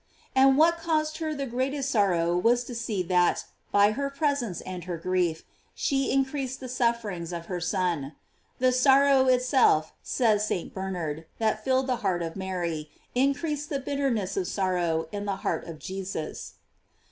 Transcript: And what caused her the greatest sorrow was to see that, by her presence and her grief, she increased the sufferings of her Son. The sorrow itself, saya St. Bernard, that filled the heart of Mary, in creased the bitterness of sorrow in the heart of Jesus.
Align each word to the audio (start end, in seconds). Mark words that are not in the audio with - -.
And 0.35 0.57
what 0.57 0.79
caused 0.79 1.17
her 1.19 1.35
the 1.35 1.45
greatest 1.45 1.91
sorrow 1.91 2.35
was 2.35 2.63
to 2.63 2.73
see 2.73 3.03
that, 3.03 3.45
by 3.71 3.91
her 3.91 4.09
presence 4.09 4.59
and 4.61 4.85
her 4.85 4.97
grief, 4.97 5.43
she 5.75 6.11
increased 6.11 6.59
the 6.59 6.67
sufferings 6.67 7.31
of 7.31 7.45
her 7.45 7.61
Son. 7.61 8.15
The 8.57 8.71
sorrow 8.71 9.27
itself, 9.27 9.93
saya 10.01 10.39
St. 10.39 10.73
Bernard, 10.73 11.27
that 11.37 11.63
filled 11.63 11.85
the 11.85 11.97
heart 11.97 12.23
of 12.23 12.35
Mary, 12.35 12.89
in 13.13 13.35
creased 13.35 13.69
the 13.69 13.79
bitterness 13.79 14.35
of 14.37 14.47
sorrow 14.47 15.07
in 15.11 15.25
the 15.25 15.35
heart 15.45 15.67
of 15.67 15.77
Jesus. 15.77 16.53